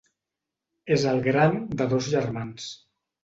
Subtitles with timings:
[0.95, 2.73] És el gran de dos germans: